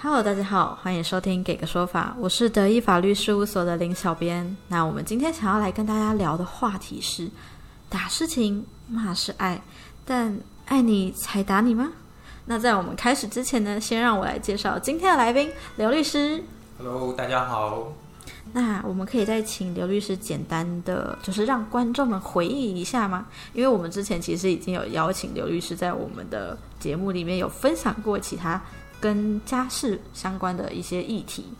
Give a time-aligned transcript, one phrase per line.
[0.00, 4.56] Hello，大家好，欢迎收听《给个说法》，我是德意法律事务所的林小编。
[4.68, 7.28] 那我们今天想要来跟大家聊的话题是：
[7.88, 9.60] 打是情，骂是爱，
[10.04, 11.90] 但爱你才打你吗？
[12.44, 16.44] 那在我们开始之前呢，先让我来介绍今天的来宾刘律师。
[16.78, 17.92] Hello，大家好。
[18.52, 23.26] 那我们可以再请刘律师简单的，就是让观众们回忆一下吗？
[23.52, 28.62] 因为我们之前其实已经有邀请刘律师在我们的节目里面有分享过其他
[29.00, 31.54] 跟家事相关的一些议题。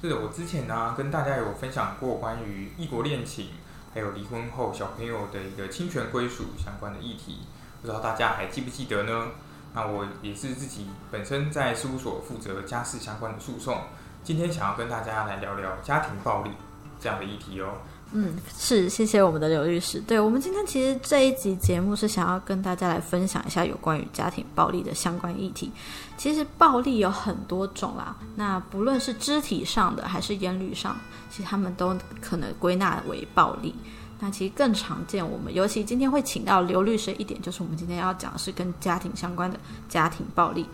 [0.00, 3.48] 是的，我之前呢跟大家有分享过关于异国恋情，
[3.92, 7.40] 还有离婚后小朋友的一个侵权归属相关的议题，
[7.82, 9.28] 不知道大家还记不记得呢？
[9.74, 13.82] 那我也是自己本身在事务所负责家事相关的诉讼，
[14.22, 16.52] 今天想要跟大家来聊聊家庭暴力
[17.00, 17.74] 这样的议题哦。
[18.12, 20.00] 嗯，是，谢谢我们的刘律师。
[20.00, 25.70] 对我们今天其实这一集节目是想要跟大家来分享一下有关于家庭暴力的相关议题。
[26.16, 30.96] 其实暴力有很多种啦，那不论是肢体上的还是言语上，
[31.30, 33.74] 其实他们都可能归纳为暴力。
[34.18, 40.66] 那其实更常见，我们尤其今天会请到刘律师一点，就是我们今天要讲的是跟家庭相关的家庭暴力。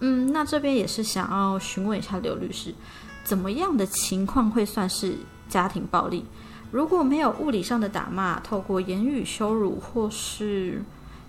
[0.00, 2.74] 嗯，那这边也是想要询问一下刘律师，
[3.22, 5.16] 怎么样的情况会算是
[5.48, 6.26] 家庭暴力？
[6.70, 10.82] 如果没有物理上的打骂，透过言语羞辱或是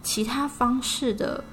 [0.03, 1.43] 其他方式的，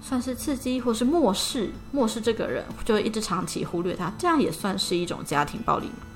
[0.00, 6.06] 算是刺激或是漠视漠视这个人，就一直长期忽略他，这样也算是一种家庭暴力吗？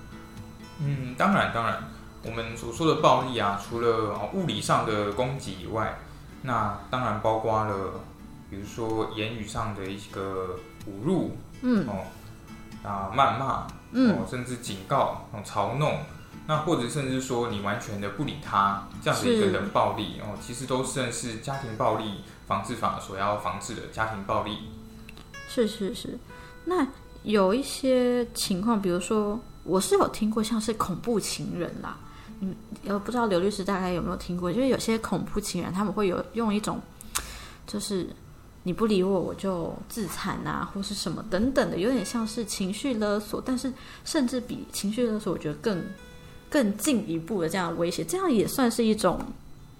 [0.83, 1.83] 嗯，当然，当然，
[2.25, 5.99] 我们所说的暴力啊，除了哦物理上的攻击以外，
[6.43, 8.01] 那当然包括了，
[8.49, 12.07] 比如说言语上的一个侮辱，嗯哦，
[12.89, 15.99] 啊谩骂，嗯哦，甚至警告、哦嘲弄，
[16.51, 24.59] 那或者甚至说你完全的不理他，这样的一个是冷暴力哦，其实都算是家庭暴力防治法所要防治的家庭暴力。
[25.49, 26.19] 是是是。
[26.65, 26.85] 那
[27.23, 31.97] 有一些情况，比如说我是有听过像是恐怖情人啦，
[32.41, 32.53] 嗯，
[32.85, 34.53] 呃，不知道刘律师大概有没有听过？
[34.53, 36.81] 就是有些恐怖情人他们会有用一种，
[37.65, 38.09] 就是
[38.65, 43.73] 你不理我我就自残啊，或是什么等等的，有点像是情绪勒索，但是
[44.05, 45.81] 甚至比情绪勒索，我觉得更
[46.51, 49.19] 更进一步的这样威胁，这样也算是一种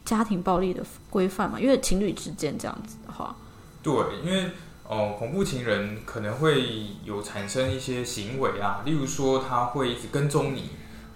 [0.05, 1.61] 家庭暴力的规范嘛？
[1.61, 3.37] 因为情侣之间这样子的话，
[3.83, 3.93] 对，
[4.25, 4.51] 因为
[4.89, 10.71] 哦，恐怖情人可能会有产生一些行为啊，例如说他会一直跟踪你，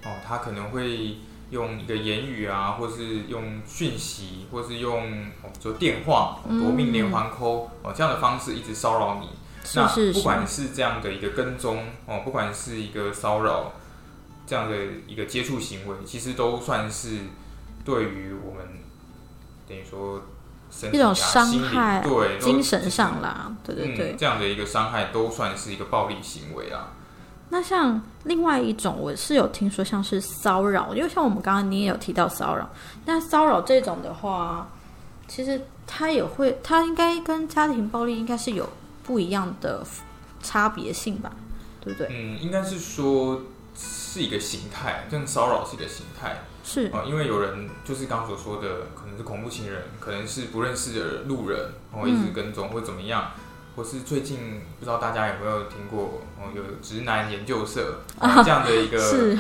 [0.04, 1.16] 哦，他可能会
[1.50, 9.28] 用一个言语啊，或是用讯息，或是用哦就电话哦夺命连环扣哦这样的方式一直骚扰你。
[9.74, 13.72] 那是是是，不管是这样的一个跟踪哦，不管是一个骚扰
[14.46, 17.18] 这样的一个接触行为，其实都算是
[17.84, 18.66] 对于我们
[19.68, 20.22] 等于说
[20.70, 24.12] 身体啊一种伤害对精神上啦，对对对。
[24.12, 26.92] 嗯，这样的一个伤害都算是一个暴力行为啊。
[27.50, 32.68] 那像另外一种，我是有听说像是骚扰，因为像我们刚刚你也有提到骚扰，
[33.04, 34.68] 那骚扰这种的话，
[35.28, 38.68] 其实它也会，它应该跟家庭暴力应该是有
[39.04, 39.86] 不一样的
[40.42, 41.30] 差别性吧，
[41.80, 42.08] 对不对？
[42.10, 43.40] 嗯，应该是说
[43.76, 46.44] 是一个形态，这样骚扰是一个形态。
[46.64, 53.32] 是，啊、因为有人就是刚刚所说的，可能是恐怖情人，可能是不认识的路人，然后一直跟踪或怎么样。
[53.76, 59.36] 或是最近不知道大家有没有听过哦，有直男研究社、哦 这样的一个是，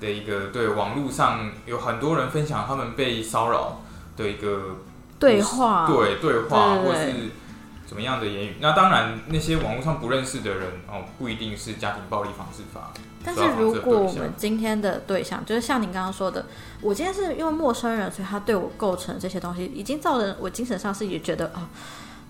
[0.00, 3.82] 的一个对网络上有很多人分享他们被骚扰
[4.16, 4.76] 的一个
[5.18, 7.12] 对话，对对话或是
[7.92, 8.56] 怎么样的言语。
[8.58, 12.90] 那当然，那些网络上不认识的人哦，不一定是家庭暴力防治法。
[13.22, 16.46] 但是如果我们今天的对象，就是像您刚刚说的，
[16.80, 21.68] 我今天是因为陌生人，所以他对我构成这些东西，已经造成我精神上是也觉得哦，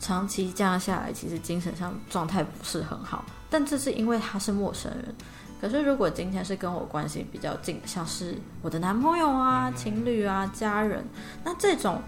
[0.01, 3.25] 长期这样下来，其实精神上状态不是很好。
[3.49, 5.15] 但这是因为他是陌生人。
[5.61, 11.07] 可是如果今天是跟我关系比较近，像是我的男朋友啊、情侣啊、家人，
[11.45, 12.03] 那这种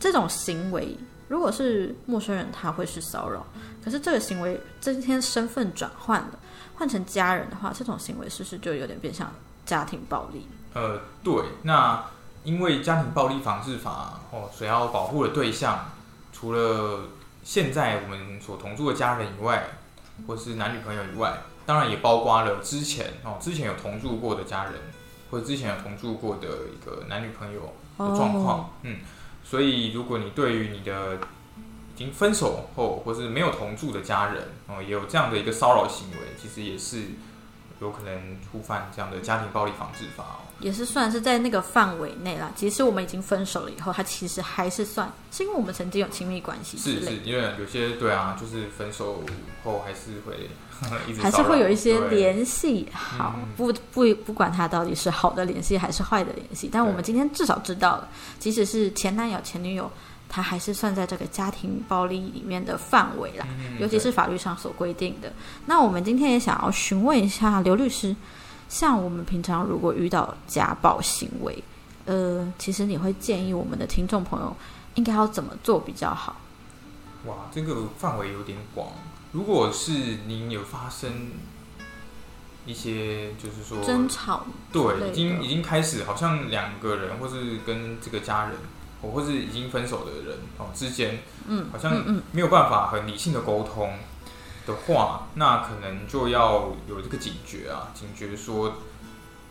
[0.00, 0.98] 这种行为，
[1.28, 3.46] 如果是陌生人，他会是骚扰。
[3.84, 6.38] 可是这个行为今天身份转换了。
[6.78, 9.32] 换成家人的话，这种行为是不是就有点变相
[9.64, 10.46] 家庭暴力？
[10.74, 12.04] 呃，对，那
[12.44, 15.86] 因为家庭暴力防治法哦，所要保护的对象，
[16.34, 17.04] 除了
[17.42, 19.70] 现在我们所同住的家人以外，
[20.26, 24.74] 或是男女朋友以外，当然也包括了之前哦，之前有同住过的家人，
[25.30, 28.98] 或者之前有同住过的一个男女朋友的状况，哦嗯，
[29.48, 37.02] 所以如果你对于你的已经分手后或是没有同住的家人哦，也有这样的一个骚扰行为，其实也是
[37.80, 40.46] 有可能触犯这样的家庭暴力防治法哦。
[40.60, 42.50] 也是算是在那个范围内啦。
[42.56, 49.22] 即使我们已经分手了以后，他其实还是算，是因为我们曾经有亲密关系之是是，因为有些对啊，就是分手
[49.62, 50.48] 后还是会
[51.06, 52.88] 一直还是会有一些联系。
[52.94, 58.08] 好嗯，不不不管他到底是好的联系还是坏的联系，但我们今天至少知道了，
[58.38, 59.90] 即使是前男友前女友，
[60.28, 63.46] 他还是算在这个家庭暴力里面的范围啦。
[63.58, 65.32] 嗯尤其是法律上所规定的。
[65.66, 68.14] 那我们今天也想要询问一下刘律师，
[68.68, 71.62] 像我们平常如果遇到家暴行为，
[72.06, 74.56] 呃，其实你会建议我们的听众朋友
[74.94, 76.36] 应该要怎么做比较好？
[77.26, 78.88] 哇，这个范围有点广。
[79.32, 79.92] 如果是
[80.26, 81.10] 您有发生
[82.64, 88.54] 一些，就是说争吵对，已经已经开始，好像两个人，或是跟这个家人，
[89.02, 92.22] 哦，或是已经分手的人哦之间，嗯，好像嗯嗯。
[92.32, 93.92] 没有办法很理性的沟通
[94.66, 98.72] 的话，那可能就要有这个警觉啊，警觉说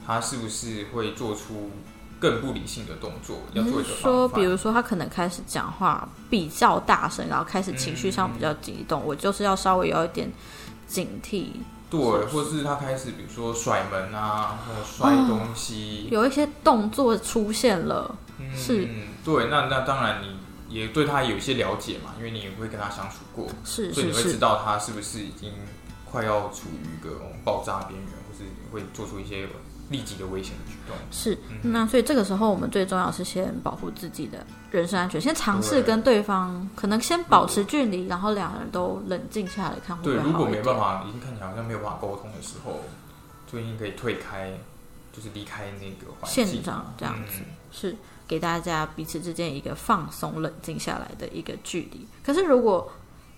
[0.06, 1.72] 他是不是会做出
[2.20, 10.32] 更不理性的动作，要做一个说，比如说他可能开始讲话比较大声，然后开始情绪上比较激动，我就是要稍微有一点
[10.88, 11.48] 警惕，
[11.90, 12.64] 对，或是。
[12.64, 18.88] 他开始比如说甩门啊，或者摔东西，有一些动作出现了，嗯是。
[19.24, 25.52] 对，那那当然你也对他有一些了解嘛，因为你也会跟他相处过，是是所以你会知，道他是不是已经
[26.04, 29.48] 快要处于一个爆炸边缘，或是会做出一些
[29.90, 30.96] 立即的危险的举动。
[31.12, 40.62] 是，嗯那所以这个时候我们最重要是先保护自己的人身安全，先尝试跟对方可能先保持距离，然后两个人都冷静下来看会不对，会如果没。
[40.62, 42.80] 办法，已经看起来好像没有办法沟通的时候，
[43.52, 44.52] 就应该可以退开，
[45.14, 47.96] 就是离开那个环境现场这样子嗯是
[48.28, 52.08] 给大家彼此之间一个放松、冷静下来的一个距离。
[52.24, 52.92] 可是如果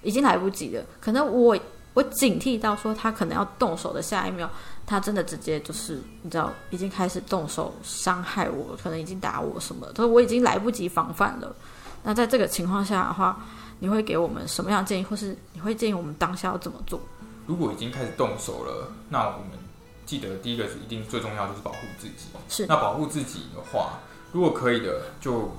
[0.04, 1.58] 已经来不及了，可能我
[1.98, 4.48] 我警惕到说他可能要动手的下一秒，
[4.86, 11.56] 他真的直接就是你知道已经开始动手伤害我，可能已经打我什么他说我已经来不及防范了。
[12.04, 13.44] 那在这个情况下的话，
[13.80, 17.02] 你会给我们什么样的建议，或是你会建议我们当下要怎么做？
[17.48, 19.58] 如果已经开始动手了，那我们
[20.06, 22.28] 记得第一个是一定最重要就是保护自己。
[22.48, 23.98] 是那保护自己的话，
[24.32, 25.52] 如果可以的，就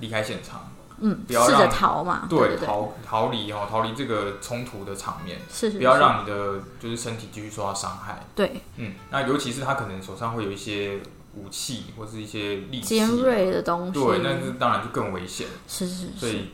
[0.00, 0.70] 离开现场，
[1.00, 8.24] 嗯，不要让逃嘛，对对，对对，逃逃离哦，逃离这个冲突的场面，是是，不要让你的就是身体继续受到伤害。
[8.34, 8.62] 对。
[8.76, 10.98] 嗯，那尤其是他可能手上会有一些
[11.34, 15.46] 武器或是一些利器，尖锐的东西，对，那是当然就更危险。
[15.66, 16.50] 是是是，所以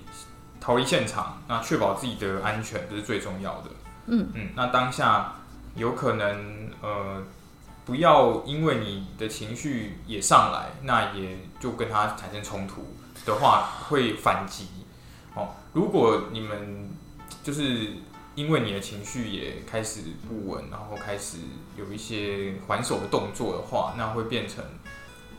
[0.61, 3.71] 逃离现场，那确保自己的安全这是最重要的。
[4.07, 4.29] 嗯。
[4.35, 5.37] 嗯，那当下
[5.75, 7.23] 有可能呃，
[7.87, 12.95] 不要因为你的情绪也上来，那也就跟他产生冲突
[13.25, 14.67] 的话，会反击。
[15.35, 16.89] 哦，如果你们
[17.43, 17.89] 就是
[18.35, 21.39] 因为你的情绪也开始不稳，然后开始
[21.77, 24.65] 有一些还手的动作的话，那会变成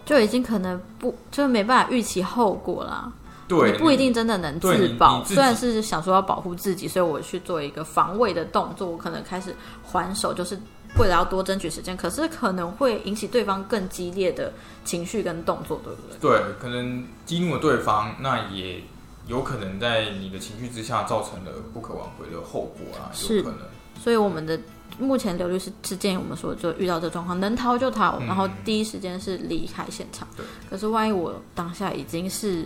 [0.06, 3.12] 就已经可能不就没办法预期后果啦。
[3.48, 5.22] 对你不一定真的能自保。
[5.22, 10.60] 自虽然是想说要保护自己，所以我去做一个防卫的动作，我可能开始还手，就是
[11.00, 11.95] 为了要多争取时间。
[11.95, 14.53] 可是可能会引起对方更激烈的
[14.83, 16.39] 情绪跟动作，对不对？
[16.39, 18.81] 对，可能激怒了对方，那也
[19.27, 23.59] 有可能在你的情绪之下造成了不可挽回的后果啊，有可能。
[24.01, 24.59] 所以我们的
[25.00, 30.27] 目前刘律师是建议我们说，就遇到这状况能逃就逃，嗯然后第一时间是离开现场。
[30.36, 30.45] 对。
[30.69, 32.65] 可是万一我当下已经是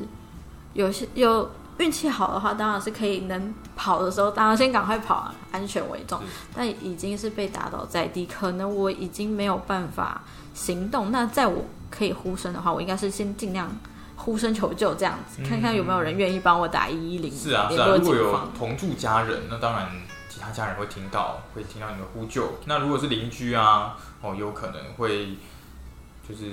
[0.74, 1.50] 有些有
[1.80, 6.20] 运气好的话，当然是可以能跑的时候，当然先赶快跑啊，安全为重。
[6.56, 10.22] 但已经是被打倒在地，可能我已经没有办法
[10.54, 11.12] 行动。
[11.12, 13.72] 那在我可以呼声的话，我应该是先尽量
[14.18, 18.40] 呼声求救，这样子、嗯看看有没有人愿意帮我打一一零，是啊，是啊，如果有。
[18.58, 19.90] 同住家人，那当然
[20.28, 22.56] 其他家人会听到，会听到你的呼救。
[22.66, 25.38] 那如果是邻居啊，哦，有可能会
[26.28, 26.44] 就是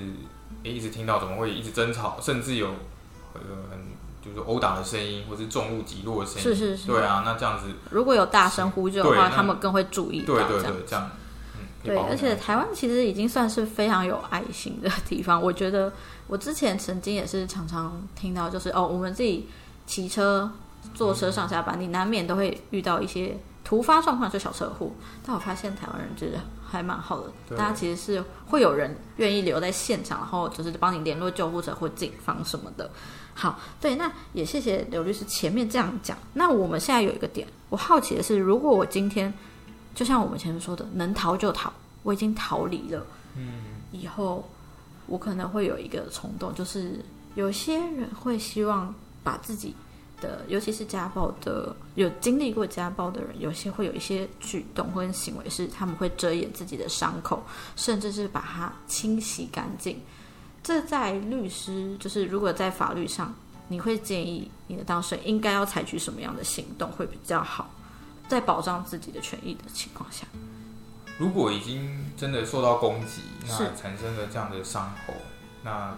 [0.63, 2.69] 诶一直听到怎么会一直争吵，甚至有
[3.35, 3.41] 呃
[3.71, 3.81] 很
[4.27, 6.43] 就是殴打的声音，或是重物击落的声音。
[6.43, 10.45] 是是是对啊，那这样子，如果有大声呼救的话，他们更会注意到对。
[10.45, 11.11] 对对，这样，
[11.57, 15.41] 嗯，对，而且台湾其实已经算是非常有爱心的地方。
[15.41, 15.93] 我觉得
[16.27, 19.49] 我之前曾经也是常常听到，就是哦，我们自己
[19.87, 20.51] 骑车、
[20.95, 24.91] 坐车上下班，你难免都会遇到一些突发状况，就小车祸。
[25.25, 32.91] 但我发现台湾人就是还蛮好的，大家其实是会有人愿意留在现场，然后就是帮你联络救护车或警方什么的。
[33.39, 36.17] 好，对，那也谢谢刘律师前面这样讲。
[36.33, 39.33] 那我们现在有一个点，我好奇的是，如果我今天
[39.95, 41.71] 就像我们前面说的，能逃就逃，
[42.03, 44.49] 我已经逃离了，嗯，以后
[45.07, 49.75] 我可能会有一个冲动，就是有些人会希望把自己
[50.19, 57.45] 的，尤其是家暴的，有经历过家暴的人，有些会有一些举动或者行为是他们会遮掩自己的伤口，
[57.77, 60.01] 甚至是把它清洗干净。
[60.67, 63.33] 这在律师，就是如果在法律上，
[63.69, 67.71] 你会建议你的当事人应该要采取什么样的行动会比较好，
[68.27, 70.27] 在保障自己的权益的情况下。
[71.19, 75.13] 如果已经真的受到攻击，那产生了这样的伤口，
[75.63, 75.97] 那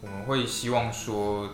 [0.00, 1.50] 我们会希望说，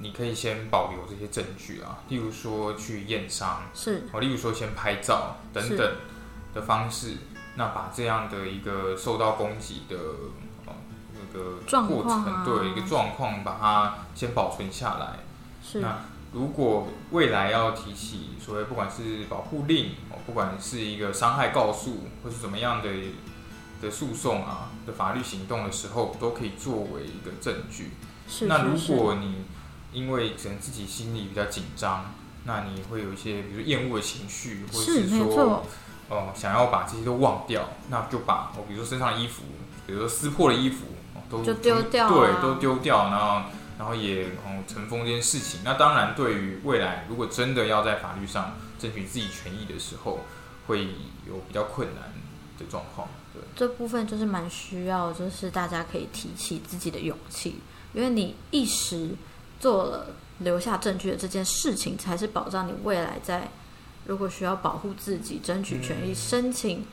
[0.00, 5.94] 你可以先保留这些证据啊，例如说去验伤，是哦，例如说先拍照等等
[6.52, 7.18] 的方式，
[7.54, 9.96] 那把这样的一个受到攻击的
[11.32, 15.20] 个过程，对一个状况，把它先保存下来。
[15.62, 16.00] 是那
[16.32, 22.88] 如果未来要提起所谓不管是保护令哦，不管是一个伤害告诉或是怎么样的
[23.80, 27.90] 的诉讼啊的法律行动的时候，都可以作为一个证据。
[28.26, 28.46] 是。
[28.46, 29.44] 那如果你
[29.92, 35.66] 因为可能自己心里比较紧张，那你会有一些比如说厌恶的情绪，或者是说错，
[36.08, 39.42] 哦、想要把这些都忘掉，那就把我、比如说身上的衣服，
[39.86, 43.48] 比如说撕破的衣服、哦、都就丢掉啊对，都丢掉，然后
[43.78, 45.60] 然后也嗯尘封这件事情。
[45.64, 50.20] 那当然，对于未来如果真的要在法律上争取自己权益的时候，
[50.66, 50.84] 会
[51.26, 52.12] 有比较困难
[52.58, 53.08] 的状况。
[53.32, 57.60] 对，这部分就是蛮需要，就是大家可以提起自己的勇气，
[57.94, 59.10] 因为你一时
[59.58, 60.08] 做了
[60.40, 63.48] 留下证据的这件事情，才是保障你未来在
[64.04, 66.84] 如果需要保护自己、争取权益、嗯申请、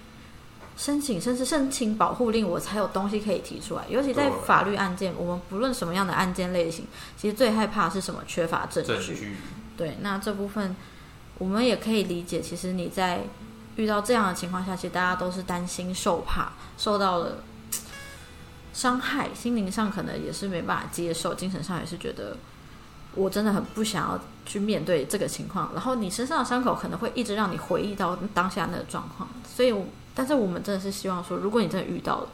[0.80, 3.84] 申请甚至申请保护令，我才有东西可以提出来。
[3.90, 8.22] 尤其在法律案件，我们不论什么样的案件类型，其实最害怕是什么？
[8.26, 8.94] 缺乏证据。
[8.94, 9.36] 证据
[9.76, 10.74] 对，那这部分
[11.38, 12.40] 我们也可以理解。
[12.40, 13.24] 其实你在
[13.76, 17.44] 遇到这样的情况下，其实大家都是担心、受怕，受到了
[18.72, 22.38] 伤害，心灵上可能也是没办法接受，精神上也是觉得
[23.16, 25.72] 我真的很不想要去面对这个情况。
[25.74, 29.86] 然后你身上的伤口可能会一直让你回忆到当下那个状况，所以我，
[30.20, 32.28] 但是我们真的是希望说，如果你真的遇到了，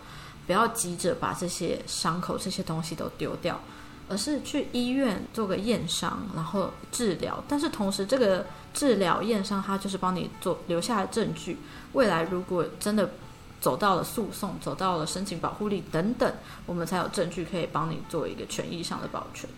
[0.48, 3.62] 不要急着把这些伤口、这些东西都丢掉。
[4.08, 7.44] 而是去医院做个验伤，然后治疗。
[7.48, 11.58] 但是同时，这个治疗验伤，它就是帮你做留下的证据。
[11.94, 13.10] 未来如果真的
[13.60, 16.32] 走到了诉讼，走到了申请保护令等等，
[16.68, 19.50] 我们才有证据可以帮你做一个权益上的保全。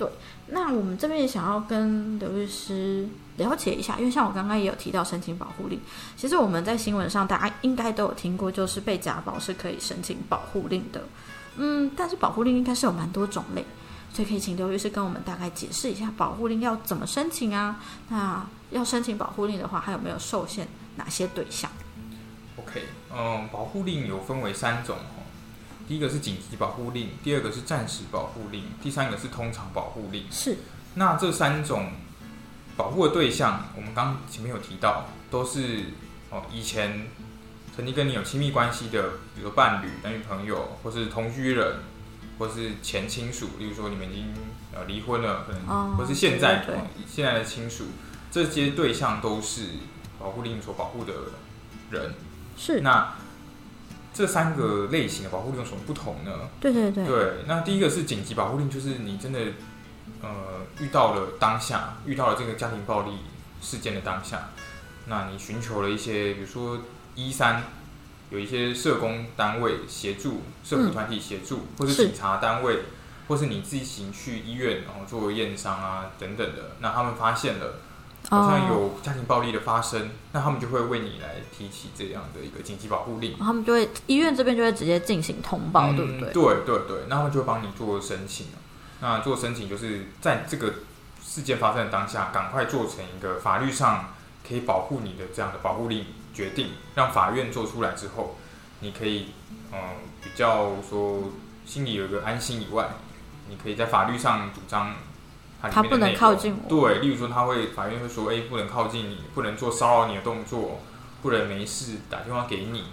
[0.00, 0.08] 对，
[0.46, 5.78] 那我们这边也想要跟刘律师了解一下，因为像我刚刚也有提到申请保护令，
[6.16, 11.02] 其实我们在新闻上大家应该都有听过，就是被家暴是可以申请保护令的。
[11.56, 13.62] 嗯，但是保护令应该是有蛮多种类。
[14.10, 17.78] 所以可以请刘律师跟我们大概解释一下保护令要怎么申请啊？
[18.08, 20.66] 那要申请保护令的话，还有没有受限
[20.96, 21.70] 哪些对象
[22.56, 24.96] ？OK，嗯，保护令有分为三种。
[25.90, 30.24] 第一个是紧急保护令，第二个是暂时保护令，第三个是通常保护令。
[30.30, 30.58] 是
[30.94, 31.90] 那这三种
[32.76, 35.86] 保护的对象，我们刚前面有提到，都是
[36.30, 37.08] 哦以前
[37.74, 39.02] 曾经跟你有亲密关系的，
[39.34, 41.78] 比如说伴侣、男女朋友，或是同居人，
[42.38, 44.32] 或是前亲属，例如说你们已经
[44.72, 47.86] 呃离婚了，可能、哦或是现在对对对哦现在的亲属，
[48.30, 49.62] 这些对象都是
[50.20, 51.12] 保护令所保护的
[51.90, 52.14] 人。
[52.56, 53.12] 是，那
[54.20, 56.30] 这三个类型的保护令有什么不同呢？
[56.60, 59.40] 对对对，对，那第一个是紧急保护令，就是你真的
[60.20, 60.28] 呃
[60.78, 63.12] 遇到了当下，遇到了这个家庭暴力
[63.62, 64.50] 事件的当下，
[65.06, 66.80] 那你寻求了一些，比如说
[67.14, 67.62] 一三
[68.28, 72.80] 有一些社工单位协助，社会团体协助，或是是警察单位，
[73.26, 77.76] 或是你自行去医院然后做验伤啊等等的，那他们发现了。
[78.30, 83.36] 好像哦，有家庭暴力的发生，那他们就会为你来提起这样的一个紧急保护令。
[83.36, 86.30] 他们就会医院这边就会直接进行通报，对不对？
[86.30, 88.46] 嗯对对对，那他们就会帮你做申请。
[89.00, 90.74] 那做申请就是在这个
[91.20, 94.10] 事件发生的当下，赶快做成一个法律上
[94.46, 98.36] 可以保护你的这样的保护令决定，让法院做出来之后，
[98.80, 99.26] 你可以
[99.72, 99.78] 嗯
[100.22, 101.32] 比较说
[101.64, 102.90] 心里有一个安心以外，
[103.48, 104.94] 你可以在法律上主张
[105.62, 110.80] 他不能靠近我对，例如说他会法院会说，哎、不能靠近你，不能做骚扰你的动作，
[111.22, 112.84] 不能没事打电话给你。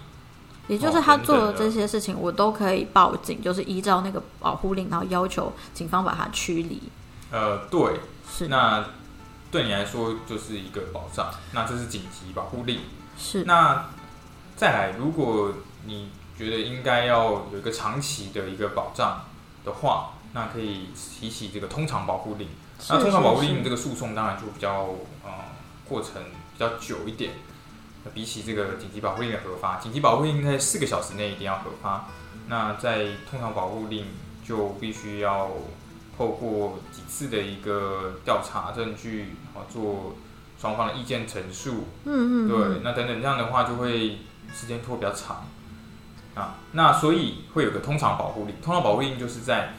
[0.66, 6.82] 也就是他做的的这些事情，我都可以报警，就是依照那个保护令，然后要求警方把他驱离。
[7.30, 8.84] 呃，对，是那
[9.50, 12.80] 对你来说就是一个保障，那这是紧急保护令。
[13.16, 13.86] 是，那
[14.56, 15.54] 再来，如果
[15.86, 19.22] 你觉得应该要有一个长期的一个保障
[19.64, 22.48] 的话，那可以提起这个通常保护令。
[22.88, 24.88] 那通常保护令这个诉讼当然就比较
[25.24, 25.30] 呃
[25.88, 27.32] 过程比较久一点，
[28.04, 32.06] 那比起这个紧急保护令的核发，紧急保护令在四个小时内一定要核发，
[32.46, 34.06] 那在通常保护令
[34.44, 35.50] 就必须要
[36.16, 40.14] 透过几次的一个调查证据，然后，做
[40.60, 44.18] 双方的意见陈述，嗯嗯，对，那等等这样的话就会
[44.54, 45.48] 时间拖比较长。
[46.34, 46.58] 啊。
[46.72, 49.74] 那所以会有个通常保护令，通常保护令就是在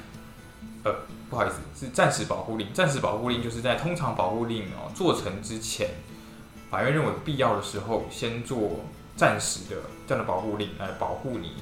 [0.84, 0.94] 呃
[1.30, 1.56] 不好意思
[1.86, 5.90] 是暂时保护令，暂时保护令就是在通常保护令哦做成之前，
[6.72, 8.80] 法院认为必要的时候，先做
[9.16, 11.54] 暂时的这样的保护令来保护你。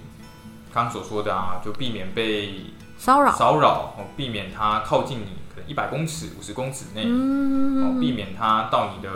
[0.74, 2.66] 刚刚所说的啊，就避免被
[2.98, 9.10] 骚扰，骚扰哦，避免他靠近你，可能一百公尺、五十公尺内，嗯，哦，避免他到你的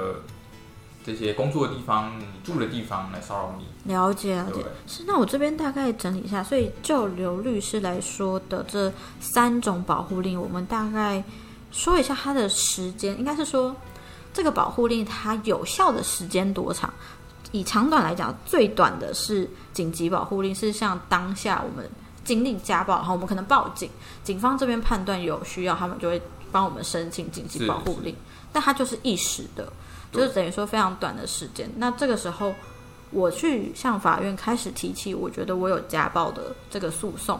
[1.03, 3.91] 这些工作的地方、你住的地方来骚扰你。
[3.91, 11.24] 了解了解对，是那我这边大概整理一下，所以就刘律师来说的这三种保护令，我们大概
[11.72, 13.75] 说一下它的时间，应该是说
[14.34, 16.93] 这个保护令它有效的时间多长？
[17.51, 21.89] 以长短来讲，最短的是紧急保护令，是像当下我们
[22.24, 23.89] 经历家暴，然后我们可能报警，
[24.24, 28.15] 警方这边判断有需要，他们就会帮我们申请紧急保护令，
[28.53, 29.74] 但它就是一时的，对
[30.12, 31.70] 就是等于说非常短的时间。
[31.77, 32.53] 那这个时候，
[33.12, 37.39] 我去向法院开始提起，我觉得我有家暴的这个诉讼，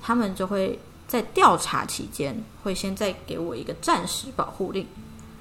[0.00, 4.86] 他们就会在调查期间，会先再给我一个暂时保护令。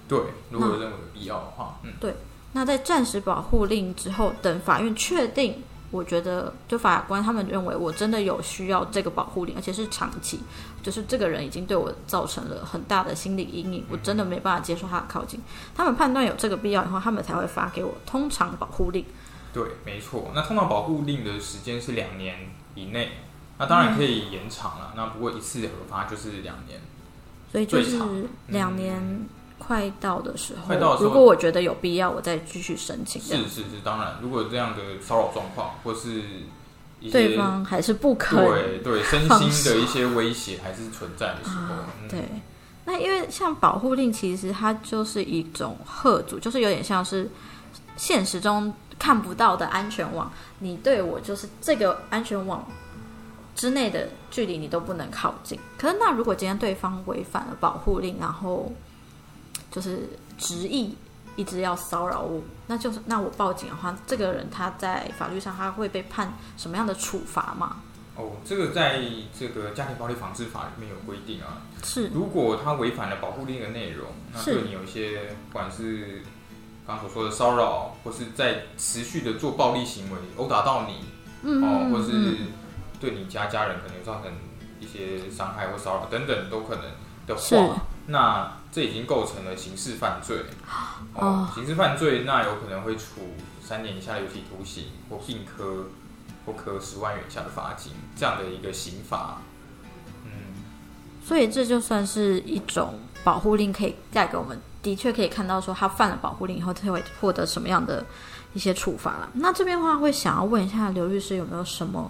[0.08, 2.14] 对，如果认为有必要的话，嗯，对
[2.54, 10.40] 那在暂时保护令之后，等法院确定，我觉得就法官他们认为我真的有需要这个保护令，而且是长期，
[10.82, 15.40] 就是这个人已经对我造成了很大的心理阴影，我真的没办法接受他的靠近。
[15.76, 19.06] 他们判断有这个必要以后，他们才会发给我通常保护令。
[19.54, 20.32] 对，没错。
[20.34, 23.10] 那通常保护令的时间是两年以内，
[23.58, 24.94] 那当然可以延长了。
[24.96, 26.80] 那不过一次核发就是两年。
[27.52, 28.00] 所以就是
[28.48, 29.28] 两年
[29.64, 33.22] 快到的时候，快到的时候如果我觉得有必要，我再继续申请。
[33.22, 36.24] 是是是，当然，如果这样的骚扰状况或是
[37.12, 42.24] 对方还是不肯对对身心的一些威胁还是存在的时候，啊，嗯对。
[42.86, 47.30] 那因为像保护令，其实它就是一种贺阻，就是有点像是
[47.96, 50.32] 现实中看不到的安全网。
[50.58, 52.68] 你对我就是这个安全网
[53.56, 55.60] 之内的距离，你都不能靠近。
[55.78, 58.72] 可是那如果今天对方违反了保护令，然后
[59.72, 60.96] 就是执意
[61.38, 67.78] 一直要骚扰我，那就是那我报警的话，这个人他在法律上他会被判什么样的处罚吗？
[68.18, 69.02] 哦，这个在
[69.40, 72.10] 这个家庭暴力防治法里面有规定啊，是。
[72.14, 76.22] 如果他违反了保护令的内容，那对你有一些不管是
[76.86, 81.06] 刚刚所说的骚扰，或是在持续的做暴力行为，殴打到你，
[81.44, 82.48] 嗯哦，或是嗯
[83.00, 84.32] 对你家家人可能造成
[84.82, 86.84] 一些伤害或骚扰等等都可能
[87.26, 87.58] 的是。
[87.58, 87.82] 话，
[88.12, 90.46] 那这已经构成了刑事犯罪。
[91.14, 95.88] 哦刑事犯罪那有可能会处三年以下的有期徒刑，或并科
[96.46, 99.42] 或科十万元以下的罚金这样的一个刑罚。
[100.26, 100.32] 嗯，
[101.26, 108.06] 所以这就算是一种保护令，可以带给我们，的确可以看到说他犯了保护令以后，他会获得什么样的
[108.54, 109.30] 一些处罚了。
[109.34, 112.10] 那这边的话，会想要问一下刘律师，有没有什么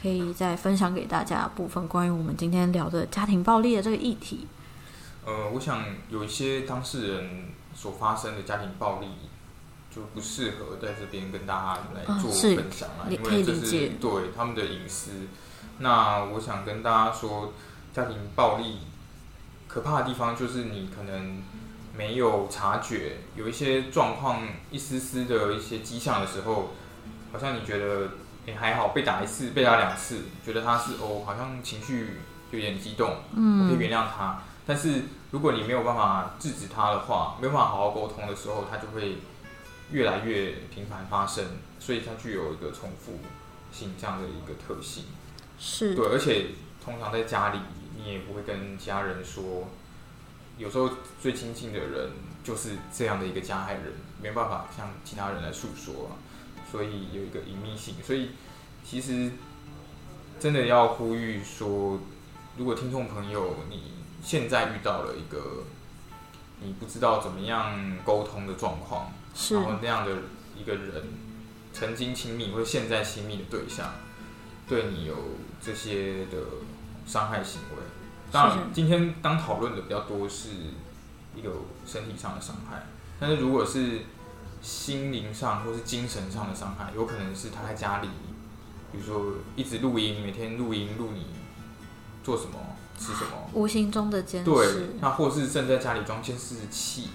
[0.00, 4.46] 可以再分享给大家部分，关于我们今天聊的家庭暴力的这个议题？
[5.24, 9.06] 呃，我想有一些当事人所发生的家庭暴力，
[9.94, 15.10] 就不适合在这边跟大家来做分享啦，理可以因为这是对他们的隐私。
[15.78, 17.52] 那我想跟大家说，
[17.92, 18.78] 家庭暴力
[19.68, 21.42] 可怕的地方就是你可能
[21.96, 26.70] 没有察觉，有一些状况一丝丝的一些迹象的时候，
[27.32, 28.10] 好像你觉得
[28.46, 34.42] 诶、还好，被打一次，被打两次，觉得他是哦，好像情绪有点激动，我可以嗯，原谅他。
[34.70, 35.02] 但是
[35.32, 39.16] 如果你没有办法制止他的话，没有办法好好沟通的时候，他就会
[39.90, 41.44] 越来越频繁发生，
[41.80, 43.18] 所以它具有一个重复
[43.72, 45.06] 性这样的一个特性。
[45.58, 46.50] 是对，而且
[46.84, 47.58] 通常在家里，
[47.96, 49.66] 你也不会跟家人说，
[50.56, 50.88] 有时候
[51.20, 52.10] 最亲近的人
[52.44, 56.14] 就是这样的一个加害人，没办法向其他人来诉说啊，
[56.70, 57.96] 所以有一个隐秘性。
[58.04, 58.30] 所以
[58.84, 59.32] 其实
[60.38, 61.98] 真的要呼吁说，
[62.56, 65.64] 如果听众朋友你现在遇到了一个
[66.62, 69.12] 你不知道怎么样沟通的状况，
[69.50, 70.12] 然后那样的
[70.56, 71.04] 一个人，
[71.72, 73.92] 曾经亲密或者现在亲密的对象，
[74.68, 75.14] 对你有
[75.62, 76.36] 这些的
[77.06, 77.76] 伤害行为。
[78.30, 80.48] 当然，今天当讨论的比较多是
[81.34, 81.50] 一个
[81.86, 82.86] 身体上的伤害，
[83.18, 84.00] 但是如果是
[84.62, 88.08] 心灵上或是精神上的伤害，有可能是他在家里，
[88.92, 91.26] 比如说一直录音，每天录音录你
[92.22, 92.52] 做什么、
[93.00, 94.66] 吃什么，无形中的监视对，，
[95.00, 97.08] 那或是正在家里装监视器，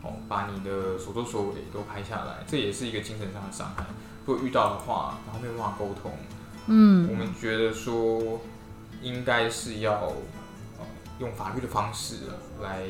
[0.00, 3.84] 哦，把你的所作所为都拍下来，这也是一个精神上的伤害。
[4.24, 6.12] 如果遇到的话，然后没有办法沟通，
[6.68, 7.08] 嗯。
[7.08, 8.40] 我嗯，们觉得说
[9.02, 9.92] 应该是要，
[10.78, 10.86] 呃，
[11.18, 12.20] 用法律的方式
[12.62, 12.84] 来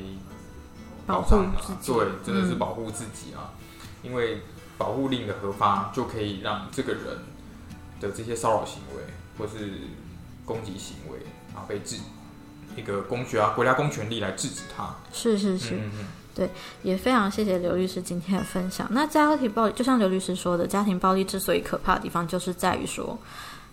[1.06, 1.92] 保护障啊自己。
[1.92, 2.58] 对，真的是嗯。
[2.58, 3.54] 保护自己啊，
[4.02, 4.42] 因为
[4.76, 7.02] 保护令的核发就可以让这个人
[8.00, 9.02] 的这些骚扰行为
[9.38, 9.72] 或是
[10.44, 11.18] 攻击行为
[11.54, 11.96] 啊被制
[12.76, 14.94] 一个公权啊国家公权力来制止他。
[15.12, 15.90] 是是是，嗯
[16.36, 16.48] 嗯
[16.82, 18.88] 也非常谢谢刘律师今天的分享。
[18.90, 23.16] 那家庭暴力，就像刘律师说的，家庭暴力之所以可怕的地方，就是在于说，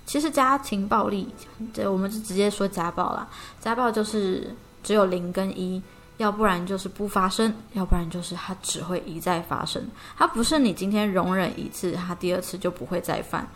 [0.06, 1.28] 其实家庭暴力，
[1.74, 3.28] 这我们就直接说家暴啦。
[3.60, 5.82] 家暴就是只有零跟一，
[6.18, 9.84] 要不然就是不发生，要不然就是它只会一再发生。
[10.16, 13.48] 它不是你今天容忍一次，它第二次就不会再犯。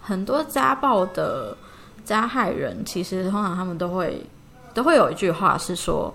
[0.00, 1.54] 很多家暴的
[2.06, 4.24] 加害人，其实通常他们都会
[4.76, 6.12] 都会有一句话是说：“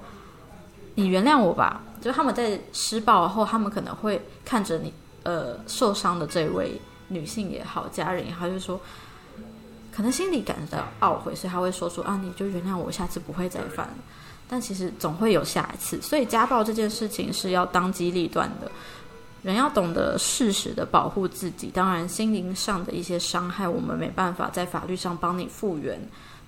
[0.93, 4.93] 你原谅我吧。”就他们在施暴后，他们可能会看着你
[5.23, 8.79] 呃受伤的这位女性也好，家人也好，就是说，
[9.91, 13.95] 可能心里感到懊悔，所以他会说出啊，你就原谅我，下次不会再犯了。
[14.47, 18.71] 但其实总会有下一次，所以家暴这件事情是要当机立断的。
[19.43, 25.99] 人要懂得适时的保护自己，当然心灵上的一些伤害，我们没办法在法律上帮你复原，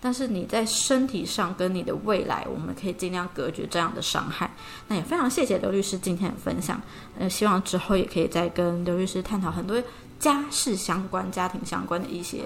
[0.03, 4.51] 但是你在身体上跟你的未来，我们可以尽量隔绝这样的伤害。
[4.89, 6.81] 那也非常谢谢刘律师今天的分享，
[7.17, 9.81] 呃，希望之后也可以再跟刘律师探讨很多
[10.19, 12.41] 家事相关、家庭相关的一些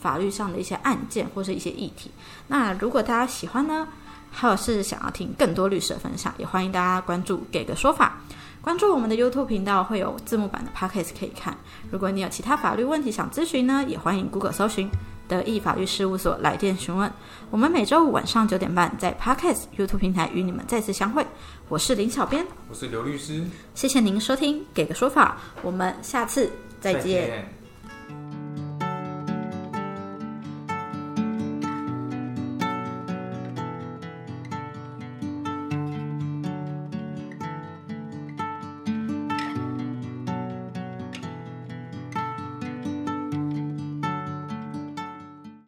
[0.00, 2.10] 法律上的一些案件或是一些议题。
[2.48, 3.86] 那如果大家喜欢呢，
[4.30, 8.18] 还有是想要听更多律师的分享，也欢迎大家关注“给个说法”。
[8.62, 11.54] 关注我们的 YouTube 频道，会有字幕版的 Podcast 可以看。
[11.90, 14.88] 如果你有其他法律问题想咨询呢，也欢迎 Google 搜寻
[15.28, 17.10] 德意法律事务所来电询问。
[17.50, 21.26] 我们每周五晚上九点半在 Podcast YouTube 平台与你们再次相会。
[21.68, 27.02] 我是林小编，我是刘律师，谢谢您收听，给个说法，我们下次再见。
[27.02, 27.61] 见